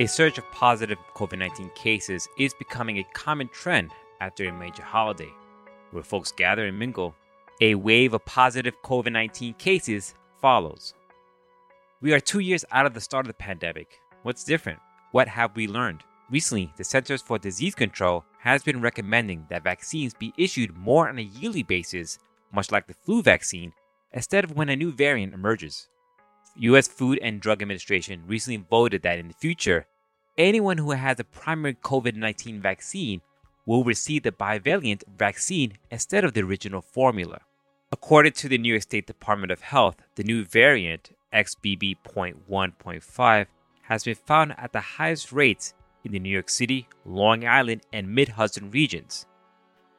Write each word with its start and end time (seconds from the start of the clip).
A 0.00 0.06
surge 0.06 0.38
of 0.38 0.48
positive 0.52 0.98
COVID 1.16 1.38
19 1.38 1.70
cases 1.74 2.28
is 2.38 2.54
becoming 2.54 2.98
a 2.98 3.06
common 3.14 3.48
trend 3.48 3.90
after 4.20 4.44
a 4.44 4.52
major 4.52 4.84
holiday, 4.84 5.32
where 5.90 6.04
folks 6.04 6.30
gather 6.30 6.66
and 6.66 6.78
mingle. 6.78 7.16
A 7.60 7.74
wave 7.74 8.14
of 8.14 8.24
positive 8.24 8.80
COVID 8.84 9.10
19 9.10 9.54
cases 9.54 10.14
follows. 10.40 10.94
We 12.00 12.12
are 12.12 12.20
two 12.20 12.38
years 12.38 12.64
out 12.70 12.86
of 12.86 12.94
the 12.94 13.00
start 13.00 13.26
of 13.26 13.28
the 13.28 13.34
pandemic. 13.34 13.98
What's 14.22 14.44
different? 14.44 14.78
What 15.10 15.26
have 15.26 15.56
we 15.56 15.66
learned? 15.66 16.04
Recently, 16.30 16.72
the 16.76 16.84
Centers 16.84 17.20
for 17.20 17.36
Disease 17.36 17.74
Control 17.74 18.24
has 18.38 18.62
been 18.62 18.80
recommending 18.80 19.46
that 19.50 19.64
vaccines 19.64 20.14
be 20.14 20.32
issued 20.38 20.76
more 20.76 21.08
on 21.08 21.18
a 21.18 21.22
yearly 21.22 21.64
basis, 21.64 22.20
much 22.52 22.70
like 22.70 22.86
the 22.86 22.94
flu 22.94 23.20
vaccine, 23.20 23.72
instead 24.12 24.44
of 24.44 24.54
when 24.54 24.68
a 24.68 24.76
new 24.76 24.92
variant 24.92 25.34
emerges. 25.34 25.88
U.S. 26.56 26.88
Food 26.88 27.18
and 27.22 27.40
Drug 27.40 27.62
Administration 27.62 28.22
recently 28.26 28.64
voted 28.68 29.02
that 29.02 29.18
in 29.18 29.28
the 29.28 29.34
future, 29.34 29.86
anyone 30.36 30.78
who 30.78 30.92
has 30.92 31.20
a 31.20 31.24
primary 31.24 31.74
COVID 31.74 32.16
19 32.16 32.60
vaccine 32.60 33.20
will 33.66 33.84
receive 33.84 34.22
the 34.22 34.32
bivalent 34.32 35.02
vaccine 35.16 35.74
instead 35.90 36.24
of 36.24 36.32
the 36.32 36.42
original 36.42 36.80
formula. 36.80 37.40
According 37.92 38.32
to 38.32 38.48
the 38.48 38.58
New 38.58 38.70
York 38.70 38.82
State 38.82 39.06
Department 39.06 39.52
of 39.52 39.60
Health, 39.60 39.96
the 40.14 40.24
new 40.24 40.44
variant, 40.44 41.10
XBB.1.5, 41.32 43.46
has 43.82 44.04
been 44.04 44.14
found 44.14 44.54
at 44.58 44.72
the 44.72 44.80
highest 44.80 45.32
rates 45.32 45.74
in 46.04 46.12
the 46.12 46.18
New 46.18 46.30
York 46.30 46.48
City, 46.48 46.88
Long 47.04 47.46
Island, 47.46 47.82
and 47.92 48.14
Mid 48.14 48.28
Hudson 48.28 48.70
regions. 48.70 49.26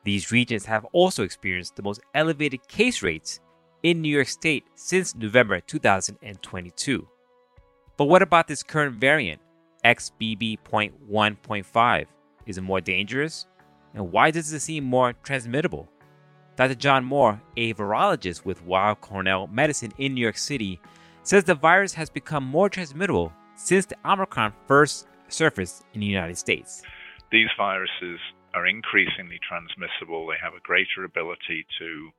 These 0.03 0.31
regions 0.31 0.65
have 0.65 0.85
also 0.85 1.23
experienced 1.23 1.75
the 1.75 1.83
most 1.83 2.01
elevated 2.15 2.67
case 2.67 3.03
rates 3.03 3.39
in 3.83 4.01
New 4.01 4.09
York 4.09 4.27
State 4.27 4.65
since 4.75 5.15
November 5.15 5.59
2022. 5.59 7.07
But 7.97 8.05
what 8.05 8.21
about 8.21 8.47
this 8.47 8.61
current 8.63 8.99
variant, 8.99 9.41
XBB.1.5? 9.83 12.05
Is 12.45 12.57
it 12.57 12.61
more 12.61 12.81
dangerous? 12.81 13.45
And 13.93 14.11
why 14.11 14.31
does 14.31 14.51
it 14.53 14.59
seem 14.59 14.83
more 14.83 15.13
transmittable? 15.23 15.87
Dr. 16.55 16.75
John 16.75 17.03
Moore, 17.05 17.41
a 17.55 17.73
virologist 17.73 18.45
with 18.45 18.63
Weill 18.65 18.95
Cornell 18.95 19.47
Medicine 19.47 19.93
in 19.97 20.13
New 20.13 20.21
York 20.21 20.37
City, 20.37 20.81
says 21.23 21.45
the 21.45 21.55
virus 21.55 21.93
has 21.93 22.09
become 22.09 22.43
more 22.43 22.69
transmittable 22.69 23.31
since 23.55 23.85
the 23.85 23.95
Omicron 24.05 24.53
first 24.67 25.07
surfaced 25.29 25.85
in 25.93 26.01
the 26.01 26.07
United 26.07 26.37
States. 26.37 26.81
These 27.31 27.47
viruses 27.57 28.19
are 28.53 28.67
increasingly 28.67 29.39
transmissible. 29.47 30.27
They 30.27 30.35
have 30.41 30.53
a 30.53 30.59
greater 30.63 31.05
ability 31.05 31.65
to 31.79 32.09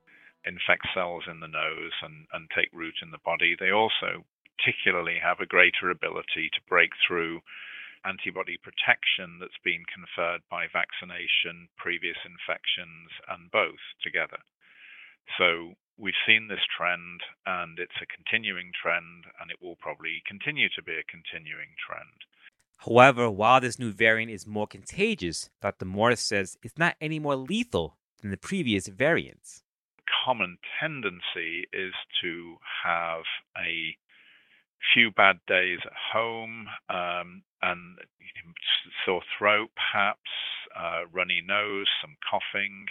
infect 0.44 0.86
cells 0.94 1.24
in 1.30 1.41
the 1.41 1.50
nose 1.50 1.92
and, 2.02 2.27
and 2.33 2.48
take 2.55 2.70
root 2.72 2.94
in 3.02 3.10
the 3.10 3.24
body. 3.24 3.56
They 3.58 3.70
also 3.70 4.24
particularly 4.56 5.19
have 5.22 5.41
a 5.41 5.47
greater 5.48 5.91
ability 5.91 6.50
to 6.52 6.69
break 6.69 6.91
through 7.06 7.41
antibody 8.05 8.56
protection 8.56 9.38
that's 9.41 9.60
been 9.64 9.84
conferred 9.92 10.41
by 10.50 10.64
vaccination, 10.72 11.69
previous 11.77 12.16
infections, 12.24 13.12
and 13.28 13.50
both 13.50 13.80
together. 14.02 14.41
So 15.36 15.77
we've 15.98 16.16
seen 16.27 16.48
this 16.48 16.64
trend, 16.77 17.20
and 17.44 17.78
it's 17.78 18.00
a 18.00 18.08
continuing 18.08 18.72
trend, 18.72 19.28
and 19.41 19.50
it 19.50 19.60
will 19.60 19.77
probably 19.77 20.22
continue 20.27 20.69
to 20.77 20.82
be 20.82 20.97
a 20.97 21.04
continuing 21.04 21.77
trend. 21.77 22.25
However, 22.78 23.30
while 23.30 23.60
this 23.60 23.78
new 23.78 23.92
variant 23.92 24.32
is 24.32 24.47
more 24.47 24.66
contagious, 24.66 25.50
Dr. 25.60 25.84
Moore 25.84 26.16
says 26.16 26.56
it's 26.62 26.78
not 26.78 26.97
any 27.00 27.19
more 27.19 27.36
lethal 27.36 27.98
than 28.22 28.30
the 28.30 28.38
previous 28.38 28.88
variants 28.88 29.62
common 30.25 30.58
tendency 30.80 31.66
is 31.72 31.94
to 32.22 32.56
have 32.84 33.22
a 33.56 33.97
few 34.94 35.11
bad 35.11 35.36
days 35.47 35.78
at 35.84 35.92
home 36.12 36.66
um, 36.89 37.42
and 37.62 37.98
sore 39.05 39.22
throat, 39.38 39.70
perhaps, 39.77 40.31
uh, 40.76 41.03
runny 41.12 41.43
nose, 41.47 41.87
some 42.00 42.16
coughing. 42.28 42.87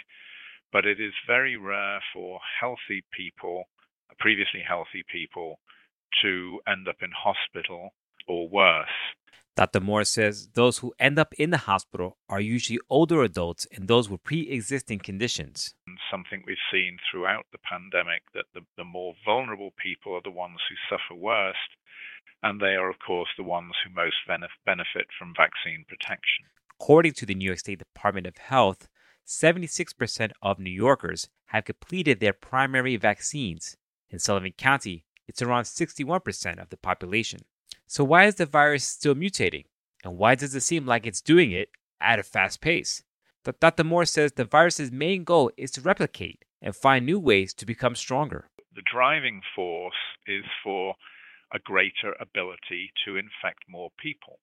But 0.72 0.86
it 0.86 1.00
is 1.00 1.12
very 1.26 1.56
rare 1.56 2.00
for 2.12 2.40
healthy 2.60 3.02
people, 3.12 3.64
previously 4.18 4.62
healthy 4.66 5.04
people, 5.10 5.58
to 6.22 6.60
end 6.68 6.88
up 6.88 6.96
in 7.02 7.10
hospital 7.10 7.90
or 8.28 8.48
worse. 8.48 8.88
Dr. 9.56 9.80
Moore 9.80 10.04
says 10.04 10.48
those 10.54 10.78
who 10.78 10.94
end 10.98 11.18
up 11.18 11.34
in 11.34 11.50
the 11.50 11.58
hospital 11.58 12.16
are 12.28 12.40
usually 12.40 12.78
older 12.88 13.22
adults 13.22 13.66
and 13.72 13.88
those 13.88 14.08
with 14.08 14.22
pre 14.22 14.48
existing 14.48 15.00
conditions. 15.00 15.74
Something 16.10 16.42
we've 16.46 16.56
seen 16.72 16.98
throughout 17.10 17.46
the 17.52 17.58
pandemic 17.58 18.22
that 18.34 18.46
the, 18.54 18.60
the 18.76 18.84
more 18.84 19.14
vulnerable 19.24 19.70
people 19.82 20.14
are 20.14 20.22
the 20.24 20.30
ones 20.30 20.58
who 20.68 20.76
suffer 20.88 21.20
worst, 21.20 21.58
and 22.42 22.60
they 22.60 22.74
are, 22.74 22.88
of 22.88 22.96
course, 23.04 23.28
the 23.36 23.44
ones 23.44 23.72
who 23.84 23.92
most 23.94 24.16
benefit 24.26 25.06
from 25.18 25.34
vaccine 25.36 25.84
protection. 25.88 26.46
According 26.80 27.12
to 27.14 27.26
the 27.26 27.34
New 27.34 27.46
York 27.46 27.58
State 27.58 27.80
Department 27.80 28.26
of 28.26 28.38
Health, 28.38 28.88
76% 29.26 30.32
of 30.42 30.58
New 30.58 30.70
Yorkers 30.70 31.28
have 31.46 31.64
completed 31.64 32.20
their 32.20 32.32
primary 32.32 32.96
vaccines. 32.96 33.76
In 34.08 34.18
Sullivan 34.18 34.52
County, 34.56 35.04
it's 35.28 35.42
around 35.42 35.64
61% 35.64 36.60
of 36.60 36.70
the 36.70 36.76
population. 36.76 37.40
So, 37.90 38.04
why 38.04 38.26
is 38.26 38.36
the 38.36 38.46
virus 38.46 38.84
still 38.84 39.16
mutating? 39.16 39.64
And 40.04 40.16
why 40.16 40.36
does 40.36 40.54
it 40.54 40.60
seem 40.60 40.86
like 40.86 41.08
it's 41.08 41.20
doing 41.20 41.50
it 41.50 41.70
at 42.00 42.20
a 42.20 42.22
fast 42.22 42.60
pace? 42.60 43.02
Dr. 43.58 43.82
Moore 43.82 44.04
says 44.04 44.30
the 44.30 44.44
virus's 44.44 44.92
main 44.92 45.24
goal 45.24 45.50
is 45.56 45.72
to 45.72 45.80
replicate 45.80 46.44
and 46.62 46.76
find 46.76 47.04
new 47.04 47.18
ways 47.18 47.52
to 47.54 47.66
become 47.66 47.96
stronger. 47.96 48.48
The 48.76 48.84
driving 48.88 49.40
force 49.56 49.98
is 50.24 50.44
for 50.62 50.94
a 51.52 51.58
greater 51.58 52.14
ability 52.20 52.92
to 53.04 53.16
infect 53.16 53.64
more 53.68 53.90
people. 54.00 54.38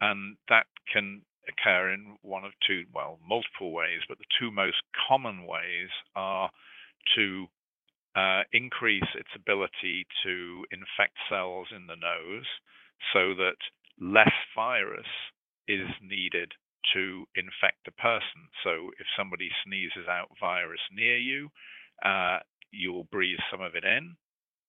And 0.00 0.36
that 0.48 0.66
can 0.92 1.22
occur 1.48 1.90
in 1.92 2.18
one 2.22 2.44
of 2.44 2.52
two, 2.64 2.84
well, 2.94 3.18
multiple 3.28 3.72
ways, 3.72 4.02
but 4.08 4.18
the 4.18 4.30
two 4.38 4.52
most 4.52 4.76
common 5.08 5.44
ways 5.44 5.88
are 6.14 6.50
to 7.16 7.46
uh, 8.16 8.42
increase 8.52 9.08
its 9.14 9.28
ability 9.36 10.06
to 10.24 10.64
infect 10.72 11.16
cells 11.28 11.68
in 11.74 11.86
the 11.86 12.00
nose 12.00 12.48
so 13.12 13.34
that 13.34 13.60
less 14.00 14.32
virus 14.54 15.06
is 15.68 15.86
needed 16.02 16.52
to 16.94 17.26
infect 17.34 17.86
a 17.86 18.00
person. 18.00 18.48
So 18.64 18.90
if 18.98 19.06
somebody 19.18 19.50
sneezes 19.64 20.08
out 20.08 20.30
virus 20.40 20.80
near 20.92 21.18
you, 21.18 21.50
uh, 22.04 22.38
you'll 22.70 23.08
breathe 23.12 23.42
some 23.50 23.60
of 23.60 23.74
it 23.74 23.84
in, 23.84 24.16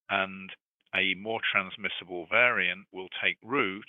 and 0.09 0.49
a 0.95 1.13
more 1.15 1.39
transmissible 1.51 2.27
variant 2.29 2.87
will 2.91 3.09
take 3.23 3.37
root 3.43 3.87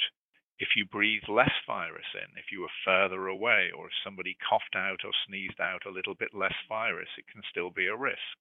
if 0.58 0.68
you 0.76 0.84
breathe 0.84 1.22
less 1.28 1.54
virus 1.66 2.06
in, 2.14 2.36
if 2.36 2.50
you 2.50 2.60
were 2.62 2.82
further 2.84 3.28
away, 3.28 3.70
or 3.76 3.86
if 3.86 3.92
somebody 4.02 4.36
coughed 4.42 4.74
out 4.74 5.00
or 5.04 5.12
sneezed 5.26 5.60
out 5.60 5.86
a 5.86 5.90
little 5.90 6.14
bit 6.14 6.34
less 6.34 6.54
virus, 6.68 7.08
it 7.16 7.26
can 7.32 7.42
still 7.48 7.70
be 7.70 7.86
a 7.86 7.96
risk. 7.96 8.38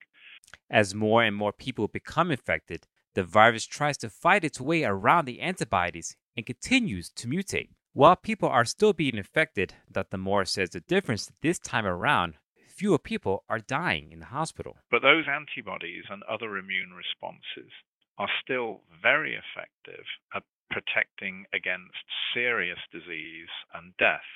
As 0.70 0.94
more 0.94 1.22
and 1.22 1.34
more 1.34 1.52
people 1.52 1.88
become 1.88 2.30
infected, 2.30 2.86
the 3.14 3.24
virus 3.24 3.66
tries 3.66 3.96
to 3.98 4.10
fight 4.10 4.44
its 4.44 4.60
way 4.60 4.84
around 4.84 5.24
the 5.24 5.40
antibodies 5.40 6.16
and 6.36 6.46
continues 6.46 7.10
to 7.10 7.26
mutate. 7.26 7.70
While 7.92 8.16
people 8.16 8.48
are 8.48 8.64
still 8.64 8.92
being 8.92 9.16
infected, 9.16 9.74
Dr. 9.90 10.18
Moore 10.18 10.44
says 10.44 10.70
the 10.70 10.80
difference 10.80 11.32
this 11.42 11.58
time 11.58 11.86
around, 11.86 12.34
fewer 12.68 12.98
people 12.98 13.44
are 13.48 13.58
dying 13.58 14.12
in 14.12 14.20
the 14.20 14.26
hospital. 14.26 14.76
But 14.90 15.02
those 15.02 15.24
antibodies 15.26 16.04
and 16.08 16.22
other 16.24 16.56
immune 16.56 16.92
responses 16.94 17.72
are 18.18 18.28
still 18.42 18.82
very 19.02 19.34
effective 19.34 20.04
at 20.34 20.44
protecting 20.70 21.46
against 21.52 22.04
serious 22.34 22.78
disease 22.92 23.48
and 23.74 23.96
death. 23.98 24.26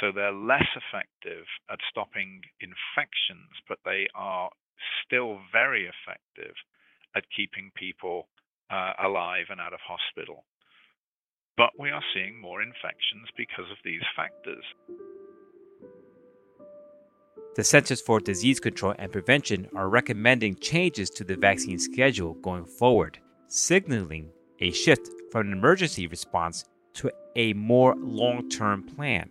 So 0.00 0.12
they're 0.12 0.32
less 0.32 0.68
effective 0.76 1.44
at 1.70 1.80
stopping 1.90 2.42
infections, 2.60 3.52
but 3.68 3.78
they 3.84 4.06
are 4.14 4.50
still 5.04 5.38
very 5.52 5.88
effective 5.88 6.54
at 7.14 7.24
keeping 7.34 7.70
people 7.74 8.28
uh, 8.70 8.92
alive 9.04 9.46
and 9.50 9.60
out 9.60 9.72
of 9.72 9.80
hospital. 9.80 10.44
But 11.56 11.70
we 11.78 11.90
are 11.90 12.02
seeing 12.14 12.40
more 12.40 12.60
infections 12.60 13.28
because 13.36 13.70
of 13.70 13.78
these 13.84 14.02
factors. 14.14 14.64
The 17.56 17.64
Centers 17.64 18.02
for 18.02 18.20
Disease 18.20 18.60
Control 18.60 18.94
and 18.98 19.10
Prevention 19.10 19.66
are 19.74 19.88
recommending 19.88 20.56
changes 20.56 21.08
to 21.10 21.24
the 21.24 21.36
vaccine 21.36 21.78
schedule 21.78 22.34
going 22.34 22.66
forward, 22.66 23.18
signaling 23.48 24.28
a 24.60 24.70
shift 24.72 25.08
from 25.32 25.46
an 25.46 25.52
emergency 25.54 26.06
response 26.06 26.66
to 26.94 27.10
a 27.34 27.54
more 27.54 27.94
long 27.96 28.50
term 28.50 28.82
plan. 28.82 29.30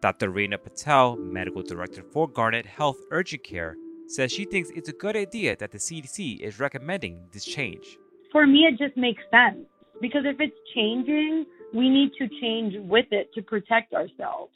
Dr. 0.00 0.32
Reena 0.32 0.60
Patel, 0.60 1.14
Medical 1.16 1.62
Director 1.62 2.02
for 2.02 2.26
Garnet 2.26 2.66
Health 2.66 2.96
Urgent 3.12 3.44
Care, 3.44 3.76
says 4.06 4.32
she 4.32 4.44
thinks 4.44 4.70
it's 4.74 4.88
a 4.88 4.92
good 4.92 5.16
idea 5.16 5.56
that 5.56 5.70
the 5.70 5.78
CDC 5.78 6.40
is 6.40 6.60
recommending 6.60 7.28
this 7.32 7.44
change. 7.44 7.98
For 8.30 8.46
me, 8.46 8.60
it 8.60 8.78
just 8.78 8.96
makes 8.96 9.22
sense 9.30 9.66
because 10.00 10.22
if 10.24 10.40
it's 10.40 10.56
changing, 10.74 11.46
we 11.74 11.88
need 11.88 12.10
to 12.18 12.28
change 12.40 12.74
with 12.88 13.06
it 13.10 13.32
to 13.34 13.42
protect 13.42 13.94
ourselves. 13.94 14.52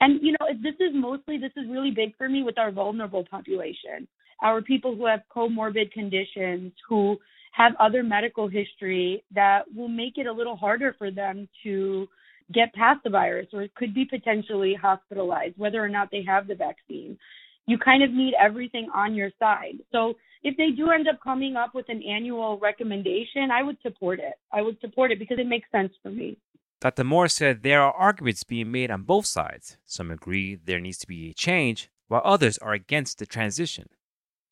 And, 0.00 0.20
you 0.22 0.32
know, 0.32 0.46
this 0.62 0.74
is 0.74 0.94
mostly, 0.94 1.38
this 1.38 1.52
is 1.56 1.68
really 1.68 1.90
big 1.90 2.16
for 2.16 2.28
me 2.28 2.42
with 2.42 2.58
our 2.58 2.70
vulnerable 2.70 3.24
population, 3.28 4.06
our 4.42 4.62
people 4.62 4.94
who 4.94 5.06
have 5.06 5.20
comorbid 5.34 5.90
conditions, 5.92 6.72
who 6.88 7.18
have 7.52 7.72
other 7.80 8.04
medical 8.04 8.46
history 8.46 9.24
that 9.34 9.62
will 9.74 9.88
make 9.88 10.16
it 10.16 10.26
a 10.26 10.32
little 10.32 10.56
harder 10.56 10.94
for 10.96 11.10
them 11.10 11.48
to 11.64 12.06
get 12.52 12.72
past 12.74 13.00
the 13.04 13.10
virus 13.10 13.48
or 13.52 13.66
could 13.76 13.92
be 13.92 14.04
potentially 14.04 14.74
hospitalized, 14.80 15.54
whether 15.58 15.82
or 15.82 15.88
not 15.88 16.08
they 16.10 16.22
have 16.22 16.46
the 16.46 16.54
vaccine. 16.54 17.18
You 17.68 17.76
kind 17.76 18.02
of 18.02 18.10
need 18.10 18.32
everything 18.40 18.88
on 18.94 19.14
your 19.14 19.30
side. 19.38 19.76
So 19.92 20.14
if 20.42 20.56
they 20.56 20.70
do 20.70 20.90
end 20.90 21.06
up 21.06 21.20
coming 21.22 21.54
up 21.54 21.74
with 21.74 21.84
an 21.90 22.02
annual 22.02 22.58
recommendation, 22.58 23.50
I 23.52 23.62
would 23.62 23.76
support 23.82 24.20
it. 24.20 24.34
I 24.50 24.62
would 24.62 24.80
support 24.80 25.12
it 25.12 25.18
because 25.18 25.38
it 25.38 25.46
makes 25.46 25.70
sense 25.70 25.92
for 26.02 26.10
me. 26.10 26.38
Dr. 26.80 27.04
Moore 27.04 27.28
said 27.28 27.62
there 27.62 27.82
are 27.82 27.92
arguments 27.92 28.42
being 28.42 28.72
made 28.72 28.90
on 28.90 29.02
both 29.02 29.26
sides. 29.26 29.76
Some 29.84 30.10
agree 30.10 30.54
there 30.54 30.80
needs 30.80 30.96
to 30.98 31.06
be 31.06 31.28
a 31.28 31.34
change, 31.34 31.90
while 32.06 32.22
others 32.24 32.56
are 32.58 32.72
against 32.72 33.18
the 33.18 33.26
transition. 33.26 33.90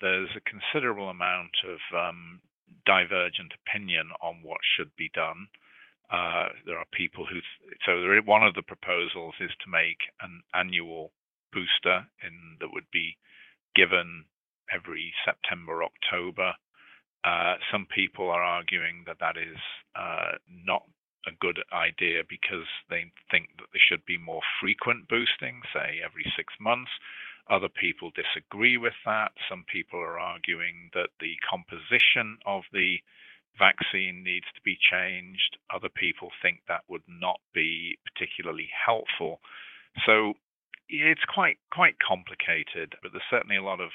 There's 0.02 0.28
a 0.36 0.50
considerable 0.50 1.08
amount 1.08 1.52
of 1.64 1.78
um, 1.96 2.40
divergent 2.84 3.52
opinion 3.64 4.10
on 4.20 4.40
what 4.42 4.60
should 4.76 4.90
be 4.98 5.10
done. 5.14 5.48
Uh, 6.12 6.48
there 6.66 6.76
are 6.76 6.84
people 6.92 7.24
who, 7.24 7.38
so 7.86 8.02
there, 8.02 8.20
one 8.20 8.42
of 8.42 8.54
the 8.54 8.62
proposals 8.62 9.34
is 9.40 9.50
to 9.64 9.70
make 9.70 9.98
an 10.20 10.42
annual 10.54 11.12
booster 11.56 12.04
in, 12.20 12.60
that 12.60 12.68
would 12.72 12.90
be 12.92 13.16
given 13.74 14.28
every 14.68 15.14
September, 15.24 15.80
October. 15.82 16.52
Uh, 17.24 17.56
some 17.72 17.86
people 17.88 18.28
are 18.28 18.42
arguing 18.44 19.04
that 19.06 19.16
that 19.20 19.36
is 19.40 19.56
uh, 19.96 20.36
not 20.48 20.82
a 21.26 21.32
good 21.40 21.58
idea 21.72 22.22
because 22.28 22.68
they 22.88 23.10
think 23.30 23.48
that 23.58 23.66
there 23.72 23.82
should 23.88 24.04
be 24.04 24.18
more 24.18 24.42
frequent 24.60 25.08
boosting, 25.08 25.60
say 25.72 25.98
every 26.04 26.24
six 26.36 26.52
months. 26.60 26.90
Other 27.48 27.68
people 27.68 28.10
disagree 28.14 28.76
with 28.76 28.94
that. 29.04 29.32
Some 29.48 29.64
people 29.70 29.98
are 30.00 30.18
arguing 30.18 30.90
that 30.94 31.10
the 31.20 31.34
composition 31.48 32.38
of 32.44 32.62
the 32.72 32.98
vaccine 33.58 34.22
needs 34.22 34.46
to 34.54 34.62
be 34.62 34.76
changed. 34.78 35.56
Other 35.74 35.88
people 35.88 36.30
think 36.42 36.60
that 36.68 36.82
would 36.88 37.06
not 37.08 37.40
be 37.54 37.98
particularly 38.04 38.68
helpful. 38.70 39.40
So 40.04 40.34
it's 40.88 41.24
quite 41.32 41.58
quite 41.72 41.96
complicated, 41.98 42.94
but 43.02 43.12
there's 43.12 43.30
certainly 43.30 43.56
a 43.56 43.62
lot 43.62 43.80
of 43.80 43.90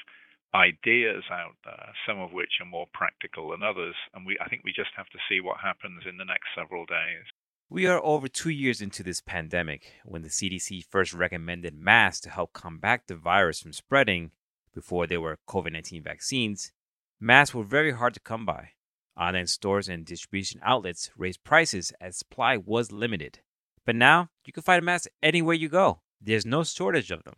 ideas 0.54 1.24
out 1.30 1.56
there, 1.64 1.94
some 2.06 2.20
of 2.20 2.32
which 2.32 2.60
are 2.60 2.66
more 2.66 2.86
practical 2.92 3.50
than 3.50 3.62
others, 3.62 3.94
and 4.14 4.26
we 4.26 4.38
I 4.40 4.48
think 4.48 4.62
we 4.64 4.72
just 4.72 4.90
have 4.96 5.08
to 5.10 5.18
see 5.28 5.40
what 5.40 5.58
happens 5.60 6.04
in 6.08 6.18
the 6.18 6.24
next 6.24 6.48
several 6.56 6.84
days. 6.86 7.24
We 7.70 7.86
are 7.86 8.04
over 8.04 8.28
two 8.28 8.50
years 8.50 8.82
into 8.82 9.02
this 9.02 9.22
pandemic 9.22 9.94
when 10.04 10.20
the 10.20 10.28
CDC 10.28 10.84
first 10.90 11.14
recommended 11.14 11.74
masks 11.74 12.20
to 12.20 12.30
help 12.30 12.52
combat 12.52 13.02
the 13.06 13.16
virus 13.16 13.60
from 13.60 13.72
spreading 13.72 14.32
before 14.74 15.06
there 15.06 15.22
were 15.22 15.38
COVID 15.48 15.72
19 15.72 16.02
vaccines. 16.02 16.72
Masks 17.18 17.54
were 17.54 17.64
very 17.64 17.92
hard 17.92 18.14
to 18.14 18.20
come 18.20 18.44
by. 18.44 18.70
Online 19.16 19.46
stores 19.46 19.88
and 19.88 20.04
distribution 20.04 20.60
outlets 20.62 21.10
raised 21.16 21.44
prices 21.44 21.92
as 22.00 22.16
supply 22.16 22.56
was 22.56 22.92
limited. 22.92 23.40
But 23.86 23.96
now 23.96 24.28
you 24.44 24.52
can 24.52 24.62
find 24.62 24.82
a 24.82 24.84
mask 24.84 25.08
anywhere 25.22 25.54
you 25.54 25.68
go. 25.68 26.00
There's 26.24 26.46
no 26.46 26.62
shortage 26.62 27.10
of 27.10 27.24
them. 27.24 27.34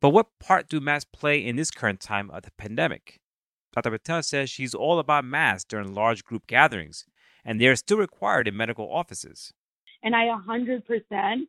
But 0.00 0.10
what 0.10 0.38
part 0.40 0.68
do 0.68 0.80
masks 0.80 1.08
play 1.12 1.44
in 1.44 1.56
this 1.56 1.70
current 1.70 2.00
time 2.00 2.30
of 2.30 2.42
the 2.42 2.50
pandemic? 2.58 3.20
Dr. 3.72 3.90
Patel 3.90 4.22
says 4.22 4.50
she's 4.50 4.74
all 4.74 4.98
about 4.98 5.24
masks 5.24 5.64
during 5.68 5.94
large 5.94 6.24
group 6.24 6.46
gatherings, 6.46 7.04
and 7.44 7.60
they 7.60 7.66
are 7.66 7.76
still 7.76 7.98
required 7.98 8.48
in 8.48 8.56
medical 8.56 8.92
offices. 8.92 9.52
And 10.02 10.14
I 10.14 10.26
100% 10.26 10.82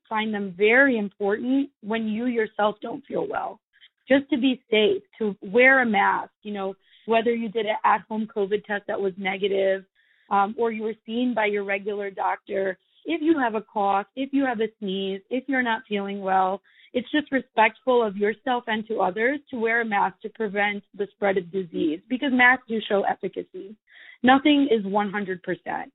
find 0.09 0.33
them 0.33 0.53
very 0.57 0.97
important 0.97 1.69
when 1.81 2.07
you 2.07 2.27
yourself 2.27 2.75
don't 2.81 3.05
feel 3.05 3.27
well. 3.27 3.59
Just 4.07 4.29
to 4.29 4.37
be 4.37 4.61
safe, 4.69 5.01
to 5.19 5.35
wear 5.41 5.81
a 5.81 5.85
mask, 5.85 6.31
you 6.43 6.53
know, 6.53 6.75
whether 7.05 7.33
you 7.33 7.49
did 7.49 7.65
an 7.65 7.75
at 7.83 8.01
home 8.09 8.27
COVID 8.33 8.63
test 8.65 8.83
that 8.87 8.99
was 8.99 9.13
negative, 9.17 9.85
um, 10.29 10.55
or 10.57 10.71
you 10.71 10.83
were 10.83 10.95
seen 11.05 11.33
by 11.33 11.45
your 11.45 11.63
regular 11.63 12.09
doctor, 12.09 12.77
if 13.07 13.21
you 13.21 13.39
have 13.39 13.55
a 13.55 13.61
cough, 13.61 14.05
if 14.15 14.33
you 14.33 14.45
have 14.45 14.59
a 14.59 14.67
sneeze, 14.79 15.21
if 15.29 15.45
you're 15.47 15.63
not 15.63 15.81
feeling 15.87 16.19
well, 16.19 16.61
it's 16.93 17.09
just 17.09 17.31
respectful 17.31 18.05
of 18.05 18.17
yourself 18.17 18.65
and 18.67 18.85
to 18.87 18.99
others 18.99 19.39
to 19.49 19.59
wear 19.59 19.81
a 19.81 19.85
mask 19.85 20.19
to 20.21 20.29
prevent 20.29 20.83
the 20.95 21.07
spread 21.11 21.37
of 21.37 21.51
disease 21.51 22.01
because 22.09 22.29
masks 22.31 22.65
do 22.67 22.79
show 22.87 23.03
efficacy. 23.03 23.75
Nothing 24.23 24.67
is 24.69 24.85
100%, 24.85 25.39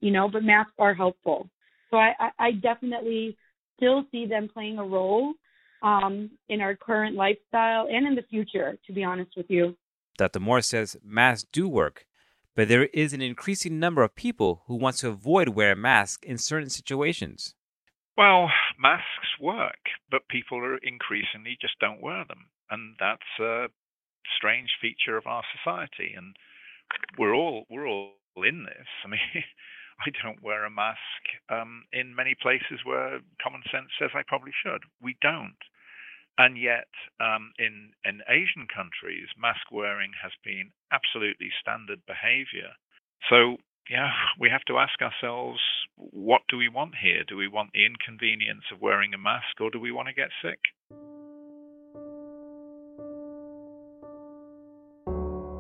you 0.01 0.11
know, 0.11 0.29
but 0.29 0.43
masks 0.43 0.73
are 0.79 0.95
helpful. 0.95 1.49
So 1.91 1.99
I, 1.99 2.13
I, 2.39 2.53
definitely 2.53 3.37
still 3.77 4.05
see 4.11 4.25
them 4.25 4.49
playing 4.53 4.79
a 4.79 4.85
role 4.85 5.35
um, 5.83 6.31
in 6.49 6.63
our 6.63 6.75
current 6.75 7.17
lifestyle 7.17 7.89
and 7.91 8.07
in 8.07 8.15
the 8.15 8.23
future, 8.31 8.79
to 8.87 8.93
be 8.93 9.05
honest 9.05 9.33
with 9.37 9.47
you. 9.51 9.77
Dr. 10.17 10.41
Moore 10.41 10.63
says 10.63 10.97
masks 11.05 11.47
do 11.53 11.69
work, 11.69 12.07
but 12.55 12.69
there 12.69 12.87
is 12.87 13.13
an 13.13 13.23
increasing 13.23 13.79
number 13.79 14.03
of 14.03 14.15
people 14.15 14.63
who 14.67 14.77
want 14.77 14.97
to 14.99 15.09
avoid 15.09 15.51
wearing 15.51 15.81
masks 15.81 16.27
in 16.27 16.39
certain 16.39 16.71
situations. 16.71 17.55
Well, 18.17 18.51
masks 18.79 19.41
work, 19.41 19.89
but 20.11 20.29
people 20.29 20.59
are 20.59 20.77
increasingly 20.79 21.57
just 21.61 21.79
don't 21.81 22.03
wear 22.03 22.25
them. 22.29 22.49
And 22.71 22.97
that's 23.01 23.41
a 23.41 23.67
strange 24.37 24.71
feature 24.81 25.17
of 25.17 25.27
our 25.27 25.43
society. 25.57 26.15
And 26.17 26.37
we're 27.19 27.35
all 27.35 27.65
we're 27.71 27.87
all 27.87 28.13
in 28.37 28.65
this. 28.65 28.87
I 29.05 29.09
mean, 29.09 29.21
I 30.07 30.11
don't 30.23 30.43
wear 30.43 30.65
a 30.65 30.71
mask 30.71 30.99
um, 31.51 31.85
in 31.93 32.15
many 32.15 32.35
places 32.41 32.81
where 32.85 33.21
common 33.43 33.63
sense 33.71 33.89
says 33.99 34.11
I 34.15 34.23
probably 34.27 34.53
should. 34.65 34.83
We 35.01 35.17
don't. 35.23 35.57
And 36.39 36.57
yet, 36.57 36.89
um, 37.21 37.53
in 37.59 37.93
in 38.05 38.21
Asian 38.29 38.67
countries, 38.67 39.29
mask 39.39 39.71
wearing 39.71 40.13
has 40.23 40.33
been 40.45 40.73
absolutely 40.91 41.51
standard 41.61 42.01
behavior. 42.07 42.73
So 43.29 43.59
yeah, 43.91 44.11
we 44.39 44.49
have 44.49 44.63
to 44.63 44.79
ask 44.79 45.01
ourselves, 45.03 45.61
what 45.97 46.43
do 46.49 46.57
we 46.57 46.69
want 46.69 46.95
here? 47.01 47.25
Do 47.27 47.37
we 47.37 47.49
want 47.49 47.71
the 47.75 47.85
inconvenience 47.85 48.65
of 48.73 48.81
wearing 48.81 49.13
a 49.13 49.19
mask 49.19 49.61
or 49.61 49.71
do 49.71 49.81
we 49.81 49.93
want 49.93 50.09
to 50.09 50.15
get 50.15 50.31
sick? 50.43 50.59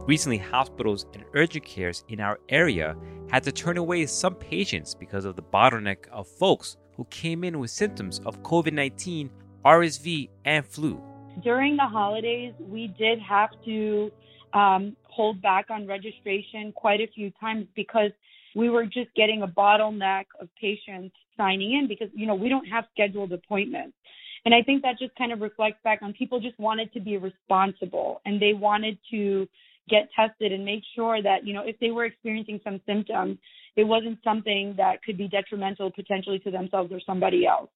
Recently, 0.07 0.39
hospitals 0.39 1.07
and 1.15 1.25
urgent 1.35 1.65
cares 1.65 2.05
in 2.09 2.21
our 2.21 2.39
area 2.49 2.97
had 3.31 3.45
to 3.45 3.53
turn 3.53 3.77
away 3.77 4.05
some 4.07 4.35
patients 4.35 4.95
because 4.95 5.25
of 5.25 5.37
the 5.37 5.43
bottleneck 5.43 6.09
of 6.11 6.27
folks 6.27 6.77
who 6.97 7.05
came 7.05 7.45
in 7.45 7.59
with 7.59 7.71
symptoms 7.71 8.21
of 8.27 8.43
COVID 8.43 8.73
19, 8.73 9.31
RSV, 9.64 10.29
and 10.44 10.64
flu. 10.64 11.00
During 11.43 11.76
the 11.76 11.87
holidays, 11.87 12.53
we 12.61 12.88
did 12.99 13.19
have 13.20 13.50
to 13.64 14.11
um, 14.55 14.97
hold 15.05 15.41
back 15.41 15.67
on 15.70 15.87
registration 15.87 16.73
quite 16.73 17.00
a 17.00 17.06
few 17.14 17.31
times 17.41 17.67
because 17.75 18.11
we 18.55 18.69
were 18.69 18.85
just 18.85 19.14
getting 19.17 19.43
a 19.43 19.49
bottleneck 19.49 20.25
of 20.40 20.49
patients 20.61 21.14
signing 21.37 21.73
in 21.73 21.88
because 21.88 22.09
you 22.14 22.26
know 22.26 22.35
we 22.35 22.49
don't 22.49 22.66
have 22.66 22.85
scheduled 22.92 23.33
appointments 23.33 23.97
and 24.45 24.54
i 24.54 24.62
think 24.62 24.83
that 24.83 24.99
just 24.99 25.14
kind 25.16 25.33
of 25.33 25.40
reflects 25.40 25.78
back 25.83 26.00
on 26.02 26.12
people 26.12 26.38
just 26.38 26.59
wanted 26.59 26.92
to 26.92 27.00
be 27.00 27.16
responsible 27.16 28.21
and 28.26 28.40
they 28.40 28.52
wanted 28.52 28.99
to 29.11 29.49
get 29.88 30.09
tested 30.14 30.52
and 30.52 30.64
make 30.64 30.83
sure 30.95 31.23
that 31.23 31.47
you 31.47 31.54
know 31.54 31.62
if 31.64 31.78
they 31.81 31.90
were 31.90 32.04
experiencing 32.04 32.61
some 32.62 32.81
symptoms 32.87 33.38
it 33.76 33.85
wasn't 33.85 34.19
something 34.23 34.75
that 34.76 35.02
could 35.02 35.16
be 35.16 35.28
detrimental 35.28 35.90
potentially 35.90 36.38
to 36.38 36.50
themselves 36.50 36.92
or 36.92 37.00
somebody 37.07 37.47
else 37.47 37.71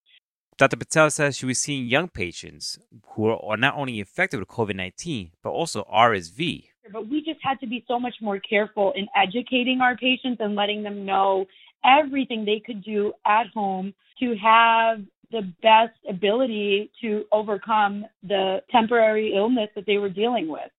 Dr. 0.58 0.78
Patel 0.78 1.10
says 1.10 1.36
she 1.36 1.44
was 1.44 1.58
seeing 1.58 1.86
young 1.86 2.08
patients 2.08 2.78
who 3.10 3.28
are 3.28 3.58
not 3.58 3.76
only 3.76 4.00
infected 4.00 4.40
with 4.40 4.48
COVID 4.48 4.74
19, 4.74 5.32
but 5.42 5.50
also 5.50 5.86
RSV. 5.92 6.68
But 6.90 7.08
we 7.08 7.22
just 7.22 7.40
had 7.42 7.60
to 7.60 7.66
be 7.66 7.84
so 7.86 8.00
much 8.00 8.14
more 8.22 8.38
careful 8.38 8.92
in 8.96 9.06
educating 9.14 9.80
our 9.82 9.96
patients 9.96 10.38
and 10.40 10.54
letting 10.54 10.82
them 10.82 11.04
know 11.04 11.44
everything 11.84 12.44
they 12.44 12.62
could 12.64 12.82
do 12.82 13.12
at 13.26 13.48
home 13.48 13.92
to 14.20 14.34
have 14.36 15.00
the 15.30 15.42
best 15.62 15.98
ability 16.08 16.90
to 17.02 17.24
overcome 17.32 18.06
the 18.22 18.62
temporary 18.70 19.34
illness 19.36 19.68
that 19.74 19.84
they 19.86 19.98
were 19.98 20.08
dealing 20.08 20.48
with. 20.48 20.70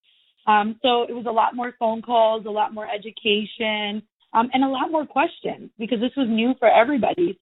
Um, 0.47 0.79
so 0.81 1.03
it 1.03 1.13
was 1.13 1.25
a 1.27 1.31
lot 1.31 1.55
more 1.55 1.73
phone 1.77 2.01
calls, 2.01 2.45
a 2.45 2.49
lot 2.49 2.73
more 2.73 2.87
education, 2.89 4.01
um, 4.33 4.49
and 4.53 4.63
a 4.63 4.67
lot 4.67 4.89
more 4.91 5.05
questions 5.05 5.69
because 5.77 5.99
this 5.99 6.15
was 6.17 6.27
new 6.29 6.53
for 6.57 6.69
everybody. 6.69 7.37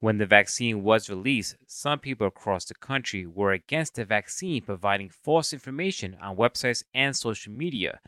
When 0.00 0.18
the 0.18 0.26
vaccine 0.26 0.82
was 0.82 1.08
released, 1.08 1.56
some 1.66 1.98
people 1.98 2.26
across 2.26 2.64
the 2.64 2.74
country 2.74 3.26
were 3.26 3.52
against 3.52 3.94
the 3.94 4.04
vaccine 4.04 4.62
providing 4.62 5.10
false 5.10 5.52
information 5.52 6.16
on 6.20 6.36
websites 6.36 6.84
and 6.94 7.16
social 7.16 7.52
media. 7.52 8.00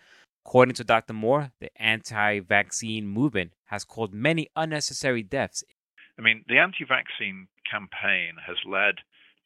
According 0.45 0.75
to 0.77 0.85
Dr. 0.85 1.13
Moore, 1.13 1.53
the 1.61 1.71
anti 1.77 2.41
vaccine 2.41 3.07
movement 3.07 3.53
has 3.67 3.85
caused 3.85 4.13
many 4.13 4.49
unnecessary 4.57 5.23
deaths. 5.23 5.63
I 6.19 6.23
mean, 6.23 6.45
the 6.49 6.59
anti 6.59 6.85
vaccine 6.85 7.49
campaign 7.71 8.37
has 8.47 8.57
led 8.67 8.97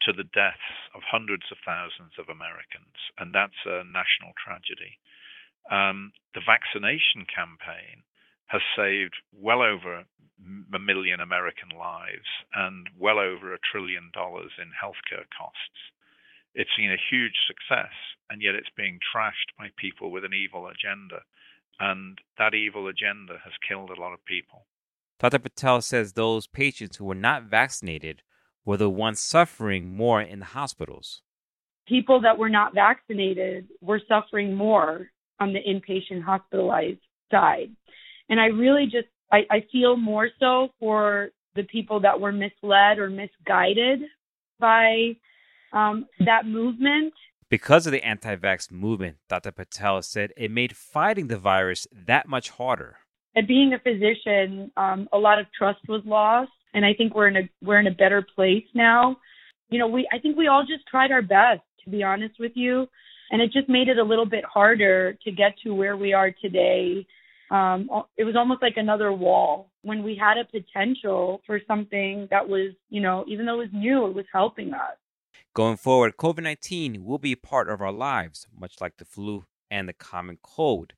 to 0.02 0.12
the 0.12 0.24
deaths 0.24 0.70
of 0.94 1.02
hundreds 1.02 1.44
of 1.50 1.58
thousands 1.64 2.12
of 2.18 2.28
Americans, 2.28 2.96
and 3.18 3.34
that's 3.34 3.58
a 3.64 3.84
national 3.84 4.32
tragedy. 4.36 4.98
Um, 5.70 6.12
the 6.34 6.44
vaccination 6.44 7.24
campaign 7.24 8.04
has 8.46 8.62
saved 8.76 9.14
well 9.32 9.62
over 9.62 10.04
a 10.74 10.78
million 10.78 11.20
American 11.20 11.70
lives 11.76 12.28
and 12.54 12.88
well 12.98 13.18
over 13.18 13.54
a 13.54 13.58
trillion 13.72 14.10
dollars 14.12 14.52
in 14.58 14.68
healthcare 14.68 15.24
costs. 15.36 15.80
It's 16.54 16.70
seen 16.76 16.90
a 16.90 17.06
huge 17.10 17.34
success, 17.46 17.92
and 18.30 18.42
yet 18.42 18.54
it's 18.54 18.70
being 18.76 18.98
trashed 19.14 19.56
by 19.58 19.68
people 19.76 20.10
with 20.10 20.24
an 20.24 20.34
evil 20.34 20.68
agenda. 20.68 21.22
And 21.80 22.18
that 22.38 22.54
evil 22.54 22.86
agenda 22.86 23.38
has 23.42 23.52
killed 23.66 23.90
a 23.90 24.00
lot 24.00 24.12
of 24.12 24.24
people. 24.24 24.66
Dr. 25.18 25.38
Patel 25.38 25.80
says 25.80 26.12
those 26.12 26.46
patients 26.46 26.96
who 26.96 27.04
were 27.04 27.14
not 27.14 27.44
vaccinated 27.44 28.22
were 28.64 28.76
the 28.76 28.90
ones 28.90 29.20
suffering 29.20 29.96
more 29.96 30.20
in 30.20 30.38
the 30.38 30.44
hospitals. 30.46 31.22
People 31.86 32.20
that 32.20 32.38
were 32.38 32.48
not 32.48 32.74
vaccinated 32.74 33.68
were 33.80 34.00
suffering 34.08 34.54
more 34.54 35.10
on 35.40 35.52
the 35.52 35.60
inpatient 35.60 36.22
hospitalized 36.22 37.00
side. 37.30 37.70
And 38.28 38.40
I 38.40 38.46
really 38.46 38.84
just 38.84 39.08
I, 39.32 39.42
I 39.50 39.64
feel 39.72 39.96
more 39.96 40.28
so 40.38 40.68
for 40.78 41.30
the 41.54 41.64
people 41.64 42.00
that 42.00 42.20
were 42.20 42.32
misled 42.32 42.98
or 42.98 43.10
misguided 43.10 44.00
by 44.58 45.16
um, 45.72 46.06
that 46.24 46.46
movement. 46.46 47.12
Because 47.48 47.86
of 47.86 47.92
the 47.92 48.04
anti 48.04 48.34
vax 48.36 48.70
movement, 48.70 49.16
Dr. 49.28 49.52
Patel 49.52 50.02
said 50.02 50.32
it 50.36 50.50
made 50.50 50.76
fighting 50.76 51.28
the 51.28 51.38
virus 51.38 51.86
that 51.92 52.28
much 52.28 52.50
harder. 52.50 52.96
And 53.36 53.46
being 53.46 53.72
a 53.74 53.78
physician, 53.78 54.70
um, 54.76 55.08
a 55.12 55.18
lot 55.18 55.38
of 55.38 55.46
trust 55.56 55.80
was 55.88 56.02
lost, 56.04 56.52
and 56.72 56.84
I 56.84 56.94
think 56.94 57.14
we're 57.14 57.28
in 57.28 57.36
a 57.36 57.48
we're 57.62 57.80
in 57.80 57.88
a 57.88 57.94
better 57.94 58.24
place 58.34 58.64
now. 58.74 59.16
You 59.70 59.78
know, 59.78 59.88
we 59.88 60.08
I 60.12 60.18
think 60.18 60.36
we 60.36 60.46
all 60.46 60.62
just 60.62 60.86
tried 60.88 61.10
our 61.10 61.22
best, 61.22 61.62
to 61.84 61.90
be 61.90 62.02
honest 62.02 62.36
with 62.38 62.52
you, 62.54 62.86
and 63.30 63.42
it 63.42 63.52
just 63.52 63.68
made 63.68 63.88
it 63.88 63.98
a 63.98 64.04
little 64.04 64.26
bit 64.26 64.44
harder 64.44 65.18
to 65.24 65.32
get 65.32 65.54
to 65.64 65.74
where 65.74 65.96
we 65.96 66.12
are 66.12 66.30
today. 66.30 67.06
Um, 67.50 67.88
it 68.16 68.24
was 68.24 68.36
almost 68.36 68.62
like 68.62 68.76
another 68.76 69.12
wall 69.12 69.70
when 69.82 70.02
we 70.02 70.16
had 70.16 70.38
a 70.38 70.44
potential 70.44 71.42
for 71.46 71.60
something 71.66 72.26
that 72.30 72.48
was, 72.48 72.72
you 72.88 73.00
know, 73.00 73.24
even 73.28 73.46
though 73.46 73.60
it 73.60 73.70
was 73.70 73.72
new, 73.72 74.06
it 74.06 74.14
was 74.14 74.24
helping 74.32 74.72
us. 74.72 74.96
Going 75.54 75.76
forward, 75.76 76.16
COVID 76.16 76.42
19 76.42 77.04
will 77.04 77.18
be 77.18 77.32
a 77.32 77.36
part 77.36 77.68
of 77.68 77.80
our 77.80 77.92
lives, 77.92 78.46
much 78.58 78.80
like 78.80 78.96
the 78.96 79.04
flu 79.04 79.44
and 79.70 79.88
the 79.88 79.92
common 79.92 80.38
cold. 80.42 80.94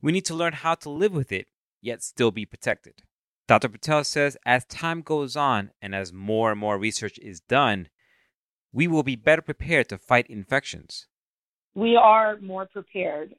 We 0.00 0.12
need 0.12 0.24
to 0.24 0.34
learn 0.34 0.54
how 0.54 0.74
to 0.76 0.90
live 0.90 1.12
with 1.12 1.30
it, 1.30 1.46
yet 1.80 2.02
still 2.02 2.30
be 2.30 2.46
protected. 2.46 3.02
Dr. 3.46 3.68
Patel 3.68 4.02
says 4.04 4.36
as 4.46 4.64
time 4.64 5.02
goes 5.02 5.36
on 5.36 5.70
and 5.80 5.94
as 5.94 6.12
more 6.12 6.50
and 6.50 6.58
more 6.58 6.78
research 6.78 7.18
is 7.18 7.40
done, 7.40 7.88
we 8.72 8.88
will 8.88 9.02
be 9.02 9.16
better 9.16 9.42
prepared 9.42 9.88
to 9.90 9.98
fight 9.98 10.26
infections. 10.28 11.06
We 11.74 11.96
are 11.96 12.38
more 12.40 12.66
prepared 12.66 13.34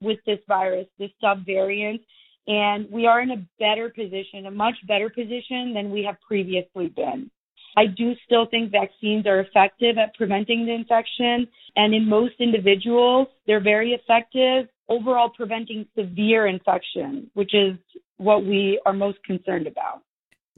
with 0.00 0.18
this 0.26 0.38
virus, 0.48 0.86
this 0.98 1.10
subvariant, 1.22 2.00
and 2.46 2.90
we 2.90 3.06
are 3.06 3.20
in 3.20 3.30
a 3.30 3.46
better 3.58 3.88
position, 3.88 4.46
a 4.46 4.50
much 4.50 4.74
better 4.86 5.08
position 5.08 5.72
than 5.74 5.90
we 5.90 6.04
have 6.04 6.16
previously 6.26 6.88
been. 6.88 7.30
I 7.76 7.86
do 7.86 8.12
still 8.24 8.46
think 8.46 8.70
vaccines 8.70 9.26
are 9.26 9.40
effective 9.40 9.98
at 9.98 10.14
preventing 10.14 10.66
the 10.66 10.72
infection. 10.72 11.48
And 11.76 11.94
in 11.94 12.08
most 12.08 12.34
individuals, 12.38 13.28
they're 13.46 13.62
very 13.62 13.92
effective 13.92 14.68
overall 14.88 15.30
preventing 15.30 15.86
severe 15.98 16.46
infection, 16.46 17.30
which 17.34 17.52
is 17.54 17.76
what 18.18 18.44
we 18.44 18.80
are 18.86 18.92
most 18.92 19.18
concerned 19.24 19.66
about. 19.66 20.02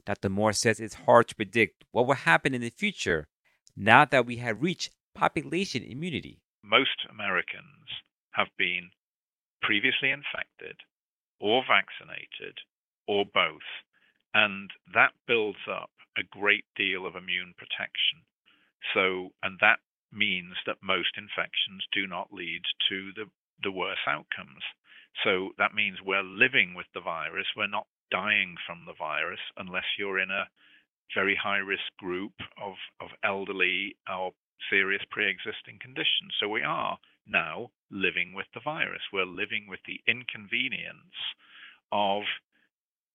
Dr. 0.05 0.29
Moore 0.29 0.53
says 0.53 0.79
it's 0.79 0.93
hard 0.93 1.27
to 1.29 1.35
predict 1.35 1.85
what 1.91 2.07
will 2.07 2.13
happen 2.13 2.53
in 2.53 2.61
the 2.61 2.69
future 2.69 3.27
now 3.75 4.05
that 4.05 4.25
we 4.25 4.37
have 4.37 4.61
reached 4.61 4.91
population 5.15 5.83
immunity. 5.83 6.39
Most 6.63 7.07
Americans 7.09 7.87
have 8.31 8.47
been 8.57 8.89
previously 9.67 10.15
infected 10.15 10.79
or 11.43 11.61
vaccinated 11.67 12.55
or 13.03 13.27
both, 13.27 13.67
and 14.33 14.71
that 14.95 15.11
builds 15.27 15.67
up 15.67 15.91
a 16.17 16.23
great 16.23 16.63
deal 16.79 17.05
of 17.05 17.19
immune 17.19 17.53
protection. 17.59 18.23
So, 18.95 19.35
and 19.43 19.59
that 19.59 19.83
means 20.11 20.55
that 20.65 20.79
most 20.81 21.19
infections 21.19 21.83
do 21.91 22.07
not 22.07 22.31
lead 22.31 22.63
to 22.87 23.11
the, 23.15 23.27
the 23.61 23.75
worst 23.75 24.07
outcomes. 24.07 24.63
So 25.23 25.51
that 25.57 25.75
means 25.75 25.97
we're 25.99 26.23
living 26.23 26.73
with 26.73 26.87
the 26.93 27.01
virus. 27.01 27.47
We're 27.55 27.67
not 27.67 27.87
dying 28.09 28.55
from 28.65 28.85
the 28.85 28.95
virus 28.97 29.43
unless 29.57 29.85
you're 29.99 30.19
in 30.19 30.31
a 30.31 30.47
very 31.13 31.35
high 31.35 31.59
risk 31.59 31.91
group 31.99 32.33
of, 32.61 32.75
of 33.01 33.09
elderly 33.23 33.95
or 34.07 34.31
serious 34.69 35.01
pre 35.11 35.29
existing 35.29 35.79
conditions. 35.81 36.33
So 36.39 36.47
we 36.47 36.63
are 36.63 36.97
now 37.29 37.71
living 37.91 38.33
with 38.33 38.47
the 38.53 38.61
virus. 38.63 39.01
We're 39.11 39.25
living 39.25 39.65
with 39.67 39.79
the 39.87 39.99
inconvenience 40.07 41.15
of 41.91 42.23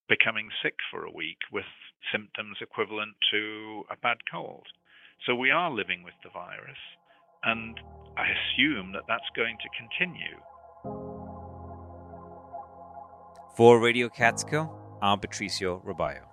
becoming 0.08 0.48
sick 0.62 0.74
for 0.90 1.04
a 1.04 1.10
week 1.10 1.38
with 1.50 1.64
symptoms 2.12 2.56
equivalent 2.60 3.14
to 3.30 3.84
a 3.90 3.96
bad 3.96 4.18
cold. 4.30 4.66
So 5.26 5.34
we 5.34 5.50
are 5.50 5.70
living 5.70 6.02
with 6.02 6.14
the 6.24 6.30
virus, 6.30 6.78
and 7.44 7.78
I 8.16 8.26
assume 8.26 8.92
that 8.92 9.04
that's 9.06 9.30
going 9.36 9.56
to 9.62 9.68
continue. 9.78 10.36
For 13.56 13.78
Radio 13.80 14.08
Catskill, 14.08 14.98
I'm 15.00 15.20
Patricio 15.20 15.80
Robayo. 15.86 16.31